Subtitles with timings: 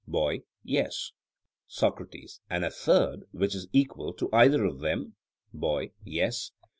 [0.07, 1.11] BOY: Yes.
[1.67, 5.13] SOCRATES: And a third, which is equal to either of them?
[5.53, 6.49] BOY: Yes.